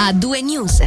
A 0.00 0.14
due 0.14 0.40
news. 0.40 0.80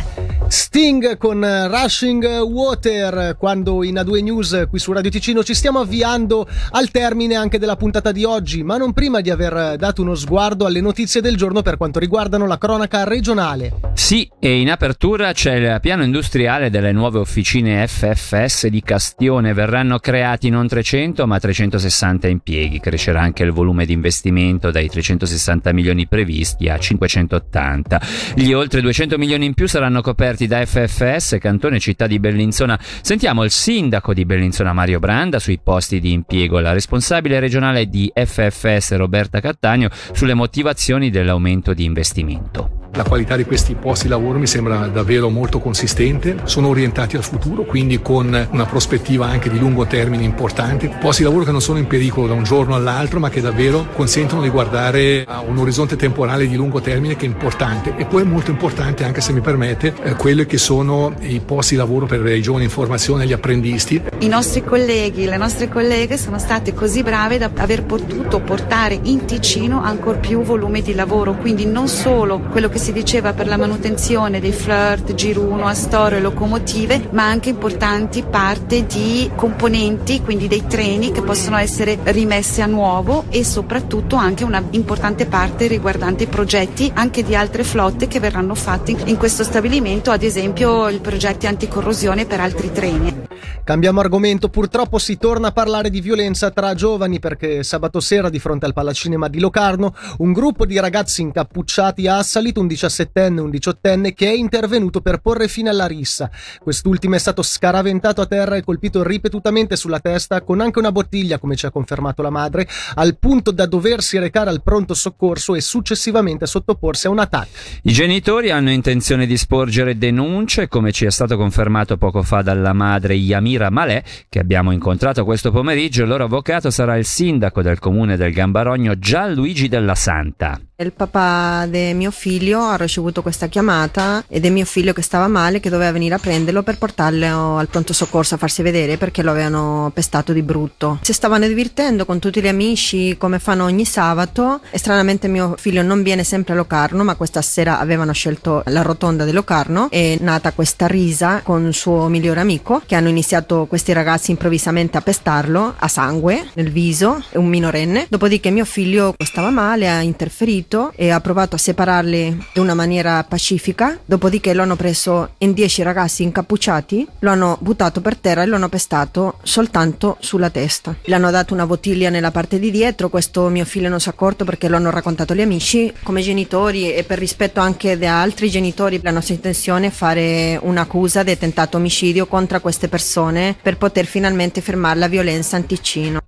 Sting 0.55 1.17
con 1.17 1.41
Rushing 1.41 2.41
Water 2.41 3.35
quando 3.39 3.83
in 3.83 3.95
A2 3.95 4.21
News 4.21 4.67
qui 4.69 4.77
su 4.77 4.91
Radio 4.91 5.09
Ticino 5.09 5.43
ci 5.43 5.55
stiamo 5.55 5.79
avviando 5.79 6.47
al 6.69 6.91
termine 6.91 7.33
anche 7.33 7.57
della 7.57 7.75
puntata 7.75 8.11
di 8.11 8.23
oggi, 8.23 8.61
ma 8.61 8.77
non 8.77 8.93
prima 8.93 9.21
di 9.21 9.31
aver 9.31 9.77
dato 9.77 10.03
uno 10.03 10.13
sguardo 10.13 10.67
alle 10.67 10.79
notizie 10.79 11.21
del 11.21 11.37
giorno 11.37 11.63
per 11.63 11.77
quanto 11.77 11.97
riguardano 11.97 12.45
la 12.45 12.59
cronaca 12.59 13.03
regionale. 13.03 13.73
Sì, 13.95 14.29
e 14.39 14.59
in 14.59 14.69
apertura 14.69 15.33
c'è 15.33 15.55
il 15.55 15.79
piano 15.81 16.03
industriale 16.03 16.69
delle 16.69 16.91
nuove 16.91 17.17
officine 17.17 17.87
FFS 17.87 18.67
di 18.67 18.83
Castione, 18.83 19.53
verranno 19.53 19.97
creati 19.97 20.49
non 20.49 20.67
300 20.67 21.25
ma 21.25 21.39
360 21.39 22.27
impieghi, 22.27 22.79
crescerà 22.79 23.21
anche 23.21 23.41
il 23.41 23.51
volume 23.51 23.87
di 23.87 23.93
investimento 23.93 24.69
dai 24.69 24.87
360 24.87 25.73
milioni 25.73 26.05
previsti 26.05 26.69
a 26.69 26.77
580. 26.77 28.01
Gli 28.35 28.51
oltre 28.53 28.81
200 28.81 29.17
milioni 29.17 29.45
in 29.45 29.55
più 29.55 29.67
saranno 29.67 30.01
coperti 30.01 30.41
da 30.47 30.65
FFS, 30.65 31.37
Cantone 31.39 31.79
Città 31.79 32.07
di 32.07 32.19
Bellinzona. 32.19 32.79
Sentiamo 33.01 33.43
il 33.43 33.51
sindaco 33.51 34.13
di 34.13 34.25
Bellinzona 34.25 34.73
Mario 34.73 34.99
Branda 34.99 35.39
sui 35.39 35.59
posti 35.61 35.99
di 35.99 36.11
impiego, 36.11 36.59
la 36.59 36.73
responsabile 36.73 37.39
regionale 37.39 37.87
di 37.87 38.11
FFS 38.13 38.95
Roberta 38.95 39.39
Cattaneo 39.39 39.89
sulle 40.11 40.33
motivazioni 40.33 41.09
dell'aumento 41.09 41.73
di 41.73 41.85
investimento. 41.85 42.82
La 42.95 43.03
qualità 43.03 43.35
di 43.35 43.43
questi 43.43 43.73
posti 43.73 44.03
di 44.03 44.11
lavoro 44.11 44.37
mi 44.37 44.45
sembra 44.45 44.85
davvero 44.85 45.31
molto 45.31 45.57
consistente, 45.57 46.41
sono 46.43 46.67
orientati 46.67 47.15
al 47.15 47.23
futuro, 47.23 47.63
quindi 47.63 47.99
con 48.03 48.47
una 48.51 48.65
prospettiva 48.67 49.25
anche 49.25 49.49
di 49.49 49.57
lungo 49.57 49.87
termine 49.87 50.21
importante, 50.23 50.89
posti 50.99 51.23
di 51.23 51.27
lavoro 51.27 51.43
che 51.43 51.49
non 51.49 51.59
sono 51.59 51.79
in 51.79 51.87
pericolo 51.87 52.27
da 52.27 52.35
un 52.35 52.43
giorno 52.43 52.75
all'altro, 52.75 53.19
ma 53.19 53.31
che 53.31 53.41
davvero 53.41 53.87
consentono 53.95 54.43
di 54.43 54.49
guardare 54.49 55.25
a 55.27 55.39
un 55.41 55.57
orizzonte 55.57 55.95
temporale 55.95 56.47
di 56.47 56.55
lungo 56.55 56.81
termine 56.81 57.15
che 57.15 57.25
è 57.25 57.29
importante. 57.29 57.95
E 57.97 58.05
poi 58.05 58.21
è 58.21 58.25
molto 58.25 58.51
importante, 58.51 59.03
anche 59.03 59.21
se 59.21 59.33
mi 59.33 59.41
permette, 59.41 59.95
eh, 60.03 60.13
quelli 60.13 60.45
che 60.45 60.59
sono 60.59 61.15
i 61.21 61.39
posti 61.43 61.73
di 61.73 61.79
lavoro 61.79 62.05
per 62.05 62.23
i 62.27 62.43
giovani 62.43 62.65
in 62.65 62.69
formazione, 62.69 63.25
gli 63.25 63.33
apprendisti. 63.33 63.99
I 64.19 64.27
nostri 64.27 64.63
colleghi, 64.63 65.25
le 65.25 65.37
nostre 65.37 65.67
colleghe 65.67 66.15
sono 66.15 66.37
state 66.37 66.75
così 66.75 67.01
brave 67.01 67.39
da 67.39 67.49
aver 67.55 67.85
potuto 67.85 68.39
portare 68.39 68.99
in 69.01 69.25
Ticino 69.25 69.81
ancora 69.81 70.19
più 70.19 70.43
volume 70.43 70.83
di 70.83 70.93
lavoro, 70.93 71.33
quindi 71.33 71.65
non 71.65 71.87
solo 71.87 72.39
quello 72.51 72.69
che 72.69 72.81
si 72.83 72.91
diceva 72.91 73.31
per 73.31 73.47
la 73.47 73.55
manutenzione 73.55 74.41
dei 74.41 74.51
flirt, 74.51 75.13
giruno, 75.13 75.67
astoro 75.67 76.17
e 76.17 76.19
locomotive, 76.19 77.07
ma 77.11 77.23
anche 77.25 77.47
importanti 77.47 78.23
parte 78.23 78.85
di 78.85 79.31
componenti, 79.37 80.21
quindi 80.21 80.49
dei 80.49 80.67
treni 80.67 81.13
che 81.13 81.21
possono 81.21 81.55
essere 81.55 81.97
rimessi 82.03 82.61
a 82.61 82.65
nuovo 82.65 83.23
e 83.29 83.45
soprattutto 83.45 84.17
anche 84.17 84.43
una 84.43 84.61
importante 84.71 85.27
parte 85.27 85.67
riguardante 85.67 86.23
i 86.23 86.27
progetti 86.27 86.91
anche 86.93 87.23
di 87.23 87.37
altre 87.37 87.63
flotte 87.63 88.09
che 88.09 88.19
verranno 88.19 88.53
fatti 88.53 88.97
in 89.05 89.15
questo 89.15 89.45
stabilimento, 89.45 90.11
ad 90.11 90.23
esempio 90.23 90.89
i 90.89 90.99
progetti 90.99 91.47
anticorrosione 91.47 92.25
per 92.25 92.41
altri 92.41 92.69
treni. 92.73 93.31
Cambiamo 93.63 94.01
argomento, 94.01 94.49
purtroppo 94.49 94.97
si 94.97 95.17
torna 95.17 95.47
a 95.47 95.51
parlare 95.53 95.89
di 95.89 96.01
violenza 96.01 96.51
tra 96.51 96.73
giovani 96.73 97.19
perché 97.19 97.63
sabato 97.63 98.01
sera 98.01 98.29
di 98.29 98.39
fronte 98.39 98.65
al 98.65 98.73
Palacinema 98.73 99.29
di 99.29 99.39
Locarno 99.39 99.95
un 100.17 100.33
gruppo 100.33 100.65
di 100.65 100.77
ragazzi 100.79 101.21
incappucciati 101.21 102.07
ha 102.07 102.17
assalito 102.17 102.59
un 102.59 102.67
17enne 102.73 103.37
e 103.37 103.41
un 103.41 103.49
18enne 103.49 104.13
che 104.13 104.29
è 104.29 104.33
intervenuto 104.33 105.01
per 105.01 105.19
porre 105.19 105.47
fine 105.47 105.69
alla 105.69 105.87
rissa. 105.87 106.29
Quest'ultimo 106.59 107.15
è 107.15 107.19
stato 107.19 107.41
scaraventato 107.41 108.21
a 108.21 108.25
terra 108.25 108.55
e 108.55 108.63
colpito 108.63 109.03
ripetutamente 109.03 109.75
sulla 109.75 109.99
testa 109.99 110.41
con 110.41 110.61
anche 110.61 110.79
una 110.79 110.91
bottiglia, 110.91 111.39
come 111.39 111.55
ci 111.55 111.65
ha 111.65 111.71
confermato 111.71 112.21
la 112.21 112.29
madre, 112.29 112.67
al 112.95 113.17
punto 113.17 113.51
da 113.51 113.65
doversi 113.65 114.17
recare 114.17 114.49
al 114.49 114.63
pronto 114.63 114.93
soccorso 114.93 115.55
e 115.55 115.61
successivamente 115.61 116.45
sottoporsi 116.45 117.07
a 117.07 117.09
un 117.09 117.19
attacco. 117.19 117.49
I 117.83 117.91
genitori 117.91 118.49
hanno 118.49 118.71
intenzione 118.71 119.25
di 119.25 119.37
sporgere 119.37 119.97
denunce, 119.97 120.67
come 120.67 120.91
ci 120.91 121.05
è 121.05 121.11
stato 121.11 121.37
confermato 121.37 121.97
poco 121.97 122.21
fa 122.23 122.41
dalla 122.41 122.73
madre 122.73 123.13
Yamira 123.15 123.69
Malè, 123.69 124.03
che 124.29 124.39
abbiamo 124.39 124.71
incontrato 124.71 125.23
questo 125.23 125.51
pomeriggio. 125.51 126.03
Il 126.03 126.09
loro 126.09 126.25
avvocato 126.25 126.69
sarà 126.69 126.97
il 126.97 127.05
sindaco 127.05 127.61
del 127.61 127.79
comune 127.79 128.17
del 128.17 128.33
Gambarogno, 128.33 128.97
Gianluigi 128.97 129.67
della 129.67 129.95
Santa. 129.95 130.59
Il 130.83 130.91
papà 130.91 131.65
di 131.65 131.93
mio 131.93 132.11
figlio 132.11 132.61
ha 132.61 132.75
ricevuto 132.75 133.21
questa 133.21 133.47
chiamata 133.47 134.23
ed 134.27 134.45
è 134.45 134.49
mio 134.49 134.65
figlio 134.65 134.91
che 134.91 135.01
stava 135.01 135.27
male 135.27 135.59
che 135.59 135.69
doveva 135.69 135.91
venire 135.91 136.15
a 136.15 136.19
prenderlo 136.19 136.61
per 136.61 136.77
portarlo 136.77 137.57
al 137.57 137.67
pronto 137.69 137.93
soccorso 137.93 138.35
a 138.35 138.37
farsi 138.37 138.61
vedere 138.61 138.97
perché 138.97 139.23
lo 139.23 139.31
avevano 139.31 139.91
pestato 139.93 140.33
di 140.33 140.41
brutto. 140.41 140.99
Si 141.01 141.13
stavano 141.13 141.47
divertendo 141.47 142.05
con 142.05 142.19
tutti 142.19 142.41
gli 142.41 142.47
amici 142.47 143.15
come 143.17 143.39
fanno 143.39 143.63
ogni 143.63 143.85
sabato 143.85 144.59
e 144.69 144.77
stranamente 144.77 145.27
mio 145.27 145.55
figlio 145.57 145.81
non 145.81 146.03
viene 146.03 146.23
sempre 146.23 146.53
a 146.53 146.57
Locarno 146.57 147.03
ma 147.03 147.15
questa 147.15 147.41
sera 147.41 147.79
avevano 147.79 148.11
scelto 148.11 148.61
la 148.65 148.81
rotonda 148.81 149.25
di 149.25 149.31
Locarno 149.31 149.89
è 149.89 150.17
nata 150.19 150.51
questa 150.51 150.87
risa 150.87 151.41
con 151.43 151.65
il 151.65 151.73
suo 151.73 152.07
migliore 152.07 152.41
amico 152.41 152.81
che 152.85 152.95
hanno 152.95 153.09
iniziato 153.09 153.65
questi 153.67 153.93
ragazzi 153.93 154.31
improvvisamente 154.31 154.97
a 154.97 155.01
pestarlo 155.01 155.75
a 155.77 155.87
sangue 155.87 156.49
nel 156.55 156.71
viso, 156.71 157.23
un 157.33 157.47
minorenne. 157.47 158.07
Dopodiché 158.09 158.49
mio 158.49 158.65
figlio 158.65 159.13
stava 159.23 159.49
male, 159.49 159.89
ha 159.89 160.01
interferito 160.01 160.72
e 160.95 161.09
ha 161.09 161.21
provato 161.21 161.55
a 161.55 161.59
separarli 161.59 162.25
in 162.25 162.61
una 162.61 162.73
maniera 162.73 163.23
pacifica. 163.23 163.99
Dopodiché 164.05 164.53
lo 164.53 164.63
hanno 164.63 164.75
preso 164.75 165.35
in 165.39 165.53
dieci 165.53 165.83
ragazzi 165.83 166.23
incappucciati, 166.23 167.07
lo 167.19 167.29
hanno 167.29 167.57
buttato 167.59 168.01
per 168.01 168.17
terra 168.17 168.43
e 168.43 168.45
lo 168.45 168.55
hanno 168.55 168.69
pestato 168.69 169.37
soltanto 169.43 170.17
sulla 170.19 170.49
testa. 170.49 170.95
Le 171.03 171.15
hanno 171.15 171.31
dato 171.31 171.53
una 171.53 171.67
bottiglia 171.67 172.09
nella 172.09 172.31
parte 172.31 172.59
di 172.59 172.71
dietro, 172.71 173.09
questo 173.09 173.47
mio 173.47 173.65
figlio 173.65 173.89
non 173.89 173.99
si 173.99 174.09
è 174.09 174.11
accorto 174.11 174.45
perché 174.45 174.67
lo 174.67 174.75
hanno 174.75 174.89
raccontato 174.89 175.35
gli 175.35 175.41
amici. 175.41 175.93
Come 176.03 176.21
genitori 176.21 176.93
e 176.93 177.03
per 177.03 177.19
rispetto 177.19 177.59
anche 177.59 177.97
di 177.97 178.05
altri 178.05 178.49
genitori, 178.49 178.99
la 179.03 179.11
nostra 179.11 179.35
intenzione 179.35 179.87
è 179.87 179.91
fare 179.91 180.59
un'accusa 180.61 181.23
di 181.23 181.37
tentato 181.37 181.77
omicidio 181.77 182.25
contro 182.27 182.59
queste 182.59 182.87
persone 182.87 183.55
per 183.61 183.77
poter 183.77 184.05
finalmente 184.05 184.61
fermare 184.61 184.99
la 184.99 185.07
violenza 185.07 185.57
in 185.57 185.65
Ticino. 185.65 186.21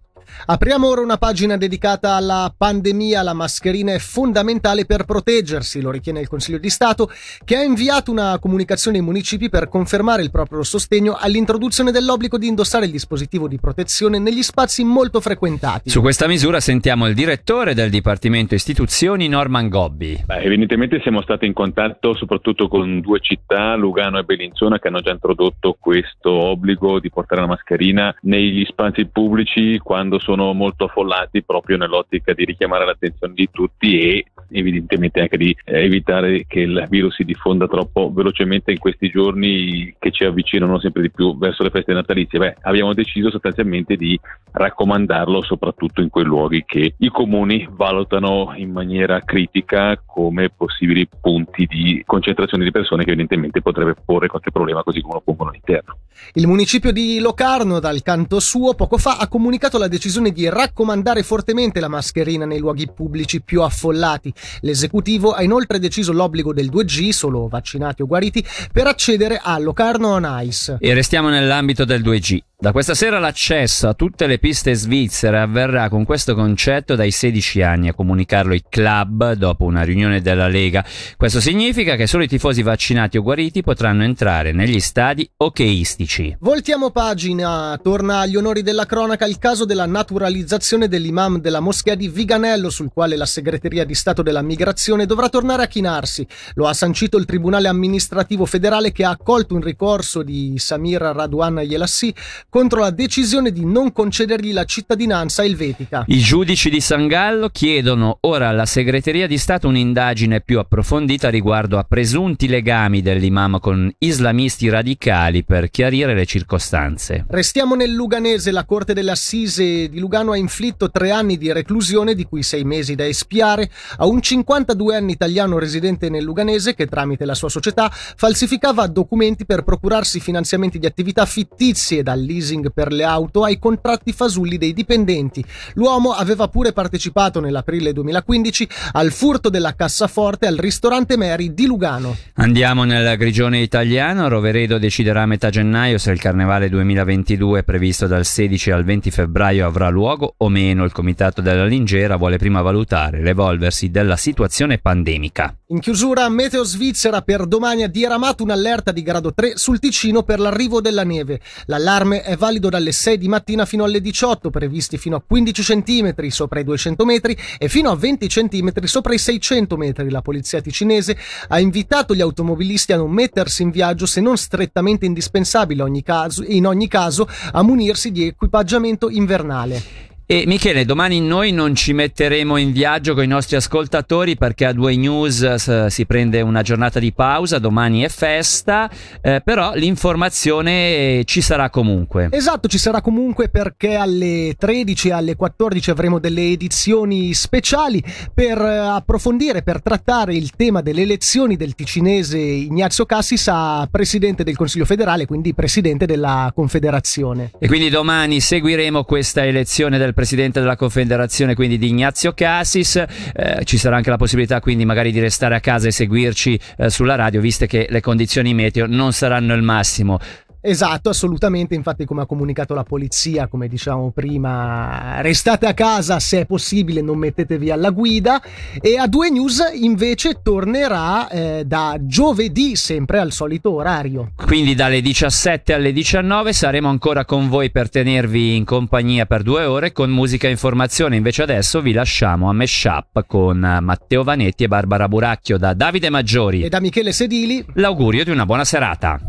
Apriamo 0.46 0.88
ora 0.88 1.02
una 1.02 1.18
pagina 1.18 1.58
dedicata 1.58 2.16
alla 2.16 2.54
pandemia. 2.56 3.22
La 3.22 3.34
mascherina 3.34 3.94
è 3.94 4.00
fondamentale 4.00 4.86
per 4.86 5.06
proteggersi, 5.06 5.82
lo 5.82 5.92
ritiene 5.92 6.20
il 6.20 6.28
Consiglio 6.28 6.58
di 6.58 6.70
Stato, 6.70 7.10
che 7.44 7.56
ha 7.56 7.64
inviato 7.64 8.12
una 8.12 8.38
comunicazione 8.40 8.98
ai 8.98 9.04
municipi 9.04 9.50
per 9.50 9.70
confermare 9.70 10.22
il 10.22 10.32
proprio 10.32 10.64
sostegno 10.64 11.18
all'introduzione 11.20 11.92
dell'obbligo 11.92 12.38
di 12.38 12.48
indossare 12.48 12.86
il 12.86 12.92
dispositivo 12.92 13.48
di 13.48 13.60
protezione 13.60 14.20
negli 14.20 14.44
spazi 14.44 14.84
molto 14.84 15.20
frequentati. 15.22 15.90
Su 15.90 16.02
questa 16.02 16.28
misura 16.28 16.60
sentiamo 16.60 17.08
il 17.08 17.14
direttore 17.14 17.74
del 17.74 17.90
Dipartimento 17.90 18.56
Istituzioni, 18.56 19.28
Norman 19.28 19.70
Gobbi. 19.70 20.24
Beh, 20.26 20.42
evidentemente 20.42 21.00
siamo 21.02 21.22
stati 21.22 21.46
in 21.46 21.54
contatto 21.54 22.14
soprattutto 22.16 22.68
con 22.68 23.00
due 23.00 23.20
città, 23.20 23.76
Lugano 23.76 24.20
e 24.20 24.24
Bellinzona, 24.24 24.80
che 24.80 24.88
hanno 24.88 25.02
già 25.02 25.12
introdotto 25.12 25.78
questo 25.80 26.32
obbligo 26.32 27.00
di 27.00 27.10
portare 27.10 27.42
la 27.42 27.48
mascherina 27.48 28.16
negli 28.22 28.66
spazi 28.66 29.06
pubblici 29.06 29.80
quando 29.80 30.20
sono 30.26 30.54
molto 30.54 30.86
affollati 30.86 31.44
proprio 31.44 31.78
nell'ottica 31.78 32.34
di 32.34 32.46
richiamare 32.46 32.84
l'attenzione 32.84 33.34
di 33.36 33.48
tutti 33.52 34.00
e 34.00 34.26
evidentemente 34.50 35.22
anche 35.22 35.38
di 35.38 35.56
eh, 35.64 35.84
evitare 35.84 36.46
che 36.48 36.62
il 36.62 36.88
virus 36.90 37.16
si 37.16 37.24
diffonda 37.24 37.68
troppo 37.68 38.12
velocemente 38.12 38.72
in 38.72 38.80
questi 38.80 39.10
giorni 39.10 39.96
che 40.00 40.10
ci 40.10 40.24
avvicinano 40.24 40.80
sempre 40.80 41.04
di 41.04 41.12
più 41.12 41.38
verso 41.38 41.62
le 41.62 41.70
feste 41.70 41.94
natalizie. 41.94 42.40
Beh, 42.40 42.56
abbiamo 42.62 42.94
deciso 42.94 43.30
sostanzialmente 43.30 43.96
di 43.96 44.20
raccomandarlo 44.52 45.44
soprattutto 45.44 46.02
in 46.02 46.10
quei 46.10 46.26
luoghi 46.26 46.64
che 46.66 46.96
i 46.98 47.10
comuni 47.10 47.68
valutano 47.70 48.54
in 48.56 48.72
maniera 48.72 49.20
critica 49.20 50.02
come 50.04 50.50
possibili 50.50 51.08
punti 51.22 51.68
di 51.68 52.02
concentrazione 52.04 52.64
di 52.64 52.72
persone 52.72 53.04
che 53.04 53.12
evidentemente 53.12 53.62
potrebbe 53.62 53.94
porre 54.04 54.28
qualche 54.28 54.52
problema 54.52 54.82
così 54.82 55.02
come 55.02 55.16
lo 55.16 55.22
pongono 55.22 55.52
all'interno. 55.52 55.98
Il 56.34 56.48
municipio 56.48 56.92
di 56.92 57.20
Locarno, 57.20 57.80
dal 57.80 58.02
canto 58.02 58.40
suo, 58.40 58.74
poco 58.74 58.98
fa 58.98 59.18
ha 59.18 59.28
comunicato 59.28 59.78
la 59.78 59.88
decisione 59.88 60.32
di 60.32 60.50
raccomandare 60.50 61.24
fortemente 61.24 61.80
la 61.80 61.88
mascherina 61.88 62.46
nei 62.46 62.60
luoghi 62.60 62.90
pubblici 62.92 63.42
più 63.42 63.62
affollati. 63.62 64.34
L'esecutivo 64.62 65.32
ha 65.32 65.44
inoltre 65.44 65.80
deciso 65.80 66.12
l'obbligo 66.12 66.54
del 66.54 66.70
2G, 66.70 67.10
solo 67.10 67.48
vaccinati 67.48 68.02
o 68.02 68.06
guariti, 68.06 68.46
per 68.72 68.88
accedere 68.88 69.40
a 69.42 69.58
Locarno 69.60 70.10
on 70.10 70.28
Ice. 70.44 70.78
E 70.80 70.94
restiamo 70.94 71.30
nell'ambito 71.30 71.86
del 71.86 72.02
2G. 72.02 72.40
Da 72.66 72.72
questa 72.72 72.96
sera 72.96 73.20
l'accesso 73.20 73.88
a 73.88 73.94
tutte 73.94 74.26
le 74.26 74.40
piste 74.40 74.74
svizzere 74.74 75.38
avverrà 75.40 75.88
con 75.88 76.04
questo 76.04 76.34
concetto 76.34 76.96
dai 76.96 77.12
16 77.12 77.62
anni, 77.62 77.90
a 77.90 77.94
comunicarlo 77.94 78.56
il 78.56 78.64
club 78.68 79.34
dopo 79.34 79.66
una 79.66 79.84
riunione 79.84 80.20
della 80.20 80.48
Lega. 80.48 80.84
Questo 81.16 81.40
significa 81.40 81.96
che 81.96 82.08
solo 82.08 82.24
i 82.24 82.28
tifosi 82.28 82.64
vaccinati 82.64 83.20
o 83.20 83.22
guariti 83.22 83.62
potranno 83.62 84.02
entrare 84.02 84.52
negli 84.52 84.80
stadi 84.80 85.30
hockeyistici. 85.38 86.38
Voltiamo 86.40 86.90
pagina, 86.90 87.80
torna 87.84 88.22
agli 88.22 88.36
onori 88.36 88.64
della 88.64 88.88
cronaca 88.88 89.28
il 89.28 89.38
caso 89.38 89.66
della 89.66 89.86
naturalizzazione 89.86 90.88
dell'imam 90.88 91.38
della 91.40 91.60
moschea 91.60 91.94
di 91.94 92.08
Viganello, 92.08 92.72
sul 92.72 92.90
quale 92.92 93.16
la 93.16 93.28
segreteria 93.28 93.86
di 93.86 93.94
Stato 93.94 94.24
della 94.24 94.42
Migrazione 94.42 95.06
dovrà 95.06 95.30
tornare 95.30 95.62
a 95.62 95.68
chinarsi. 95.68 96.26
Lo 96.56 96.66
ha 96.66 96.74
sancito 96.74 97.18
il 97.18 97.26
Tribunale 97.26 97.68
amministrativo 97.68 98.48
federale 98.48 98.92
che 98.92 99.06
ha 99.06 99.12
accolto 99.12 99.54
un 99.54 99.62
ricorso 99.62 100.24
di 100.24 100.56
Samir 100.58 101.00
Radwan 101.00 101.60
Yelassi 101.60 102.12
contro 102.56 102.80
la 102.80 102.90
decisione 102.90 103.52
di 103.52 103.66
non 103.66 103.92
concedergli 103.92 104.54
la 104.54 104.64
cittadinanza 104.64 105.44
elvetica. 105.44 106.06
I 106.08 106.20
giudici 106.20 106.70
di 106.70 106.80
San 106.80 107.08
Gallo 107.08 107.50
chiedono 107.50 108.20
ora 108.22 108.48
alla 108.48 108.66
segreteria 108.66 109.28
di 109.28 109.38
Stato 109.38 109.68
un'indagine 109.68 110.40
più 110.40 110.60
approfondita 110.60 111.28
riguardo 111.28 111.78
a 111.78 111.84
presunti 111.84 112.48
legami 112.48 113.02
dell'imam 113.02 113.60
con 113.60 113.94
islamisti 113.98 114.70
radicali 114.70 115.44
per 115.44 115.70
chiarire 115.70 116.14
le 116.14 116.26
circostanze. 116.26 117.26
Restiamo 117.28 117.76
nel 117.76 117.92
Luganese, 117.92 118.52
la 118.52 118.64
Corte 118.64 118.94
delle 118.94 119.12
Assise 119.12 119.90
di 119.90 120.00
Lugano 120.00 120.32
ha 120.32 120.38
inflitto 120.38 120.90
tre 120.90 121.12
anni 121.12 121.38
di 121.38 121.52
reclusione, 121.52 122.16
di 122.16 122.24
cui 122.24 122.42
sei 122.42 122.64
mesi 122.64 122.96
da 122.96 123.06
espiare, 123.06 123.70
a 123.98 124.06
un 124.06 124.20
52enne 124.20 125.10
italiano 125.10 125.60
residente 125.60 126.10
nel 126.10 126.24
Luganese 126.24 126.74
che 126.74 126.88
tramite 126.88 127.26
la 127.26 127.36
sua 127.36 127.50
società 127.50 127.92
falsificava 127.92 128.88
documenti 128.88 129.46
per 129.46 129.66
procurarsi 129.66 130.22
finanziamenti 130.22 130.80
di 130.80 130.86
attività 130.86 131.26
fittizie 131.26 132.02
dal 132.02 132.22
leasing 132.46 132.72
per 132.72 132.92
le 132.92 133.04
auto 133.04 133.44
ai 133.44 133.58
contratti 133.58 134.14
fasulli 134.14 134.58
dei 134.58 134.74
dipendenti. 134.74 135.44
L'uomo 135.74 136.12
aveva 136.12 136.48
pure 136.48 136.72
partecipato 136.72 137.40
nell'aprile 137.40 137.92
2015 137.92 138.68
al 138.94 139.12
furto 139.12 139.50
della 139.50 139.76
cassaforte 139.76 140.46
al 140.46 140.58
ristorante 140.58 141.18
Mary 141.18 141.54
di 141.54 141.66
Lugano. 141.66 142.16
Andiamo 142.36 142.84
nel 142.84 143.18
grigione 143.18 143.60
italiano, 143.60 144.28
Roveredo 144.28 144.78
deciderà 144.78 145.24
a 145.24 145.26
metà 145.26 145.50
gennaio 145.50 145.98
se 145.98 146.12
il 146.12 146.20
carnevale 146.20 146.70
2022 146.70 147.64
previsto 147.64 148.06
dal 148.06 148.26
16 148.26 148.72
al 148.72 148.84
20 148.84 149.12
febbraio 149.12 149.66
avrà 149.66 149.90
luogo 149.90 150.36
o 150.38 150.50
meno. 150.50 150.84
Il 150.84 150.92
comitato 150.92 151.42
della 151.42 151.66
Lingera 151.66 152.16
vuole 152.16 152.38
prima 152.38 152.62
valutare 152.62 153.22
l'evolversi 153.22 153.90
della 153.90 154.18
situazione 154.18 154.78
pandemica. 154.78 155.56
In 155.70 155.80
chiusura, 155.80 156.30
Meteo 156.30 156.64
Svizzera 156.64 157.22
per 157.22 157.48
domani 157.48 157.82
ha 157.82 157.88
diramato 157.88 158.44
un'allerta 158.44 158.92
di 158.92 159.02
grado 159.02 159.34
3 159.34 159.58
sul 159.58 159.80
Ticino 159.80 160.22
per 160.22 160.40
l'arrivo 160.40 160.80
della 160.80 161.04
neve. 161.04 161.40
L'allarme 161.66 162.22
è 162.22 162.35
valido 162.36 162.70
dalle 162.70 162.92
6 162.92 163.18
di 163.18 163.28
mattina 163.28 163.66
fino 163.66 163.84
alle 163.84 164.02
18, 164.02 164.50
previsti 164.50 164.98
fino 164.98 165.16
a 165.16 165.24
15 165.26 165.64
cm 165.64 166.28
sopra 166.28 166.60
i 166.60 166.64
200 166.64 167.06
metri 167.06 167.38
e 167.58 167.70
fino 167.70 167.90
a 167.90 167.96
20 167.96 168.28
cm 168.28 168.84
sopra 168.84 169.14
i 169.14 169.18
600 169.18 169.78
metri. 169.78 170.10
La 170.10 170.22
polizia 170.22 170.62
ticinese 170.62 171.18
ha 171.48 171.60
invitato 171.60 172.14
gli 172.14 172.22
automobilisti 172.22 172.94
a 172.94 172.98
non 172.98 173.12
mettersi 173.12 173.64
in 173.64 173.72
viaggio 173.72 174.06
se 174.06 174.22
non 174.22 174.38
strettamente 174.38 175.06
indispensabile 175.06 175.82
ogni 175.82 176.04
in 176.48 176.68
ogni 176.68 176.88
caso 176.88 177.28
a 177.52 177.62
munirsi 177.64 178.12
di 178.12 178.26
equipaggiamento 178.28 179.10
invernale. 179.10 180.15
E 180.28 180.46
Michele, 180.48 180.86
domani 180.86 181.22
noi 181.22 181.52
non 181.52 181.76
ci 181.76 181.94
metteremo 181.94 182.58
in 182.58 182.72
viaggio 182.72 183.14
con 183.14 183.24
i 183.24 183.28
nostri 183.28 183.58
ascoltatori 183.58 184.36
perché 184.36 184.66
a 184.66 184.74
Due 184.74 184.96
News 184.96 185.86
si 185.86 186.06
prende 186.08 186.42
una 186.42 186.64
giornata 186.64 186.98
di 186.98 187.14
pausa, 187.14 187.60
domani 187.60 188.02
è 188.02 188.10
festa, 188.10 188.90
eh, 189.22 189.44
però 189.46 189.76
l'informazione 189.76 191.22
ci 191.26 191.42
sarà 191.42 191.70
comunque. 191.70 192.30
Esatto, 192.32 192.68
ci 192.68 192.80
sarà 192.80 193.02
comunque 193.02 193.50
perché 193.50 193.94
alle 193.94 194.56
13 194.58 195.10
e 195.10 195.12
alle 195.12 195.36
14 195.36 195.92
avremo 195.92 196.18
delle 196.18 196.50
edizioni 196.50 197.36
speciali 197.36 198.04
per 198.34 198.60
eh, 198.60 198.78
approfondire, 198.78 199.62
per 199.62 199.84
trattare 199.84 200.34
il 200.34 200.56
tema 200.56 200.82
delle 200.82 201.04
elezioni 201.04 201.56
del 201.56 201.76
ticinese 201.76 202.40
Ignazio 202.40 203.06
Cassis 203.06 203.48
a 203.48 203.88
presidente 203.92 204.44
del 204.44 204.56
Consiglio 204.56 204.86
federale, 204.86 205.28
quindi 205.28 205.54
presidente 205.54 206.08
della 206.08 206.52
Confederazione. 206.52 207.52
E 207.60 207.68
quindi 207.68 207.90
domani 207.90 208.40
seguiremo 208.40 209.04
questa 209.04 209.46
elezione 209.46 210.00
del 210.00 210.14
presidente 210.16 210.60
della 210.60 210.76
Confederazione, 210.76 211.54
quindi 211.54 211.78
di 211.78 211.90
Ignazio 211.90 212.34
Cassis. 212.34 212.96
Eh, 212.96 213.64
ci 213.66 213.78
sarà 213.78 213.98
anche 213.98 214.10
la 214.10 214.18
possibilità 214.18 214.60
quindi 214.60 214.86
magari 214.86 215.12
di 215.12 215.20
restare 215.20 215.54
a 215.54 215.60
casa 215.60 215.88
e 215.88 215.92
seguirci 215.92 216.60
eh, 216.78 216.90
sulla 216.90 217.14
radio, 217.14 217.40
viste 217.40 217.68
che 217.68 217.86
le 217.88 218.02
condizioni 218.02 218.56
meteo 218.56 218.88
non 218.88 219.14
saranno 219.14 219.54
il 219.54 219.62
massimo. 219.62 220.20
Esatto, 220.68 221.10
assolutamente, 221.10 221.76
infatti 221.76 222.06
come 222.06 222.24
ha 222.24 222.26
comunicato 222.26 222.74
la 222.74 222.84
polizia, 222.84 223.48
come 223.48 223.68
diciamo 223.68 224.10
prima, 224.10 225.22
restate 225.22 225.68
a 225.68 225.76
casa 225.76 226.20
se 226.20 226.40
è 226.40 226.46
possibile, 226.48 227.02
non 227.02 227.20
mettetevi 227.20 227.70
alla 227.70 227.92
guida 227.92 228.42
e 228.82 228.98
a 228.98 229.06
due 229.06 229.30
news 229.30 229.64
invece 229.76 230.40
tornerà 230.42 231.30
eh, 231.30 231.64
da 231.68 231.98
giovedì 232.02 232.76
sempre 232.76 233.20
al 233.20 233.32
solito 233.32 233.74
orario. 233.74 234.32
Quindi 234.44 234.74
dalle 234.74 235.02
17 235.02 235.72
alle 235.72 235.94
19 235.94 236.52
saremo 236.52 236.90
ancora 236.90 237.26
con 237.26 237.48
voi 237.48 237.70
per 237.70 237.88
tenervi 237.88 238.56
in 238.56 238.66
compagnia 238.66 239.28
per 239.28 239.44
due 239.44 239.66
ore 239.66 239.92
con 239.92 240.10
musica 240.10 240.48
e 240.48 240.52
informazione, 240.52 241.16
invece 241.16 241.44
adesso 241.44 241.80
vi 241.80 241.94
lasciamo 241.94 242.50
a 242.50 242.54
Meshup 242.54 243.28
con 243.28 243.60
Matteo 243.60 244.24
Vanetti 244.24 244.64
e 244.64 244.68
Barbara 244.68 245.08
Buracchio 245.08 245.60
da 245.60 245.76
Davide 245.76 246.10
Maggiori 246.10 246.64
e 246.64 246.70
da 246.70 246.80
Michele 246.80 247.12
Sedili. 247.12 247.64
L'augurio 247.74 248.24
di 248.24 248.32
una 248.32 248.48
buona 248.48 248.66
serata. 248.66 249.20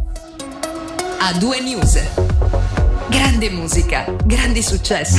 A 1.18 1.32
due 1.38 1.60
news. 1.60 1.98
Grande 3.08 3.48
musica, 3.50 4.04
grandi 4.24 4.62
successi. 4.62 5.14